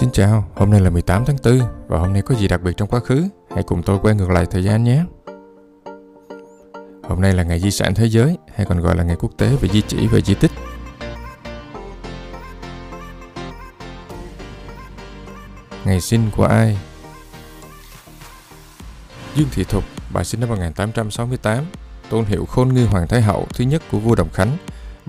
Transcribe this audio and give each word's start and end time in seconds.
Xin 0.00 0.10
chào, 0.10 0.44
hôm 0.56 0.70
nay 0.70 0.80
là 0.80 0.90
18 0.90 1.24
tháng 1.24 1.36
4 1.44 1.60
và 1.88 1.98
hôm 1.98 2.12
nay 2.12 2.22
có 2.22 2.34
gì 2.34 2.48
đặc 2.48 2.62
biệt 2.62 2.72
trong 2.76 2.88
quá 2.88 3.00
khứ? 3.00 3.28
Hãy 3.54 3.62
cùng 3.62 3.82
tôi 3.82 3.98
quay 4.02 4.14
ngược 4.14 4.30
lại 4.30 4.46
thời 4.50 4.64
gian 4.64 4.84
nhé. 4.84 5.04
Hôm 7.02 7.20
nay 7.20 7.32
là 7.32 7.42
ngày 7.42 7.60
di 7.60 7.70
sản 7.70 7.94
thế 7.94 8.08
giới 8.08 8.38
hay 8.54 8.66
còn 8.66 8.80
gọi 8.80 8.96
là 8.96 9.02
ngày 9.02 9.16
quốc 9.16 9.30
tế 9.38 9.56
về 9.60 9.68
di 9.68 9.82
chỉ 9.82 10.06
và 10.06 10.20
di 10.20 10.34
tích. 10.34 10.50
Ngày 15.84 16.00
sinh 16.00 16.30
của 16.36 16.44
ai? 16.44 16.78
Dương 19.34 19.48
Thị 19.52 19.64
Thục, 19.64 19.84
bà 20.12 20.24
sinh 20.24 20.40
năm 20.40 20.48
1868, 20.48 21.64
tôn 22.10 22.24
hiệu 22.24 22.44
khôn 22.44 22.74
ngư 22.74 22.86
hoàng 22.86 23.08
thái 23.08 23.22
hậu 23.22 23.46
thứ 23.54 23.64
nhất 23.64 23.82
của 23.90 23.98
vua 23.98 24.14
Đồng 24.14 24.30
Khánh. 24.30 24.56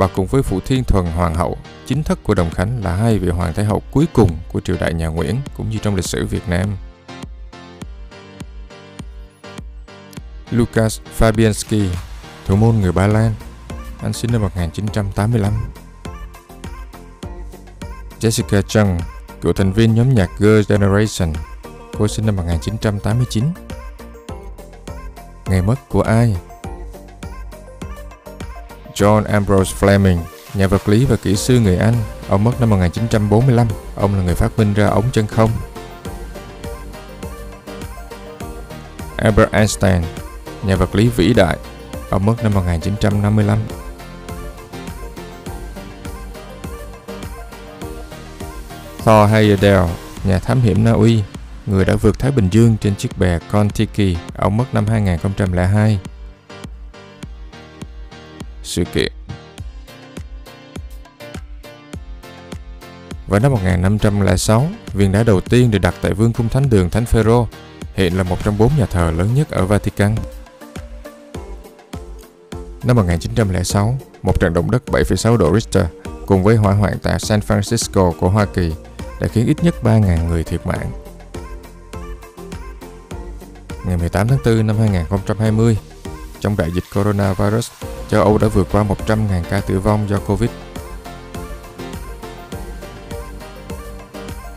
Bà 0.00 0.06
cùng 0.06 0.26
với 0.26 0.42
Phụ 0.42 0.60
Thiên 0.60 0.84
Thuần 0.84 1.06
Hoàng 1.06 1.34
hậu, 1.34 1.58
chính 1.86 2.02
thất 2.02 2.18
của 2.24 2.34
Đồng 2.34 2.50
Khánh 2.50 2.84
là 2.84 2.96
hai 2.96 3.18
vị 3.18 3.28
hoàng 3.28 3.54
thái 3.54 3.64
hậu 3.64 3.82
cuối 3.90 4.06
cùng 4.12 4.38
của 4.52 4.60
triều 4.60 4.76
đại 4.80 4.94
nhà 4.94 5.06
Nguyễn 5.06 5.36
cũng 5.56 5.70
như 5.70 5.78
trong 5.82 5.94
lịch 5.94 6.04
sử 6.04 6.26
Việt 6.26 6.48
Nam. 6.48 6.76
Lukas 10.50 11.00
Fabianski, 11.18 11.86
thủ 12.46 12.56
môn 12.56 12.76
người 12.76 12.92
Ba 12.92 13.06
Lan, 13.06 13.34
anh 14.02 14.12
sinh 14.12 14.32
năm 14.32 14.42
1985. 14.42 15.52
Jessica 18.20 18.62
Chung, 18.62 18.98
cựu 19.40 19.52
thành 19.52 19.72
viên 19.72 19.94
nhóm 19.94 20.14
nhạc 20.14 20.30
Girl 20.38 20.60
Generation, 20.68 21.32
cô 21.98 22.08
sinh 22.08 22.26
năm 22.26 22.36
1989. 22.36 23.44
Ngày 25.46 25.62
mất 25.62 25.76
của 25.88 26.02
ai? 26.02 26.36
John 28.94 29.24
Ambrose 29.24 29.74
Fleming, 29.80 30.18
nhà 30.54 30.66
vật 30.66 30.88
lý 30.88 31.04
và 31.04 31.16
kỹ 31.16 31.36
sư 31.36 31.60
người 31.60 31.76
Anh. 31.76 31.94
Ông 32.28 32.44
mất 32.44 32.60
năm 32.60 32.70
1945. 32.70 33.66
Ông 33.96 34.14
là 34.14 34.22
người 34.22 34.34
phát 34.34 34.58
minh 34.58 34.74
ra 34.74 34.86
ống 34.86 35.04
chân 35.12 35.26
không. 35.26 35.50
Albert 39.16 39.50
Einstein, 39.52 40.02
nhà 40.62 40.76
vật 40.76 40.94
lý 40.94 41.08
vĩ 41.08 41.34
đại. 41.34 41.56
Ông 42.10 42.26
mất 42.26 42.34
năm 42.42 42.54
1955. 42.54 43.58
Thor 49.04 49.30
Heyerdahl, 49.30 49.90
nhà 50.24 50.38
thám 50.38 50.60
hiểm 50.60 50.84
Na 50.84 50.92
Uy, 50.92 51.22
người 51.66 51.84
đã 51.84 51.94
vượt 51.96 52.18
Thái 52.18 52.30
Bình 52.30 52.48
Dương 52.50 52.76
trên 52.80 52.94
chiếc 52.96 53.18
bè 53.18 53.38
Kon-Tiki. 53.52 54.14
Ông 54.36 54.56
mất 54.56 54.64
năm 54.72 54.86
2002 54.86 55.98
sự 58.70 58.84
kiện. 58.84 59.12
Vào 63.28 63.40
năm 63.40 63.52
1506, 63.52 64.68
viên 64.94 65.12
đá 65.12 65.22
đầu 65.22 65.40
tiên 65.40 65.70
được 65.70 65.78
đặt 65.78 65.94
tại 66.02 66.14
vương 66.14 66.32
cung 66.32 66.48
thánh 66.48 66.70
đường 66.70 66.90
Thánh 66.90 67.06
Phaero, 67.06 67.46
hiện 67.94 68.16
là 68.16 68.22
một 68.22 68.44
trong 68.44 68.58
bốn 68.58 68.70
nhà 68.78 68.86
thờ 68.86 69.12
lớn 69.16 69.34
nhất 69.34 69.50
ở 69.50 69.66
Vatican. 69.66 70.14
Năm 72.84 72.96
1906, 72.96 73.98
một 74.22 74.40
trận 74.40 74.54
động 74.54 74.70
đất 74.70 74.82
7,6 74.86 75.36
độ 75.36 75.54
Richter 75.54 75.84
cùng 76.26 76.42
với 76.42 76.56
hỏa 76.56 76.72
hoạn 76.72 76.98
tại 77.02 77.18
San 77.18 77.40
Francisco 77.40 78.12
của 78.12 78.28
Hoa 78.28 78.46
Kỳ 78.46 78.72
đã 79.20 79.28
khiến 79.28 79.46
ít 79.46 79.64
nhất 79.64 79.74
3.000 79.82 80.28
người 80.28 80.44
thiệt 80.44 80.66
mạng. 80.66 80.90
Ngày 83.84 83.96
18 83.96 84.28
tháng 84.28 84.38
4 84.44 84.66
năm 84.66 84.78
2020, 84.78 85.78
trong 86.40 86.56
đại 86.56 86.70
dịch 86.70 86.84
coronavirus, 86.94 87.70
châu 88.10 88.22
Âu 88.22 88.38
đã 88.38 88.48
vượt 88.48 88.66
qua 88.72 88.84
100.000 88.84 89.42
ca 89.50 89.60
tử 89.60 89.80
vong 89.80 90.08
do 90.08 90.18
Covid. 90.18 90.50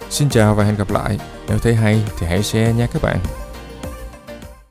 Xin 0.10 0.30
chào 0.30 0.56
và 0.56 0.64
hẹn 0.64 0.76
gặp 0.76 0.92
lại. 0.92 1.20
Nếu 1.48 1.60
thấy 1.60 1.76
hay 1.76 2.04
thì 2.20 2.28
hãy 2.28 2.44
share 2.44 2.74
nha 2.74 2.88
các 2.94 3.02
bạn. 3.02 3.18